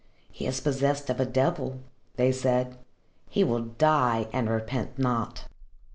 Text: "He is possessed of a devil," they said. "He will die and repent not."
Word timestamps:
"He 0.31 0.47
is 0.47 0.61
possessed 0.61 1.11
of 1.11 1.19
a 1.19 1.27
devil," 1.27 1.79
they 2.15 2.31
said. 2.31 2.75
"He 3.29 3.43
will 3.43 3.65
die 3.65 4.27
and 4.33 4.49
repent 4.49 4.97
not." 4.97 5.43